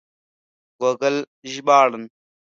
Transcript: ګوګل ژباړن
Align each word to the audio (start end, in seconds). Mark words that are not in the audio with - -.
ګوګل 0.79 1.15
ژباړن 1.51 2.03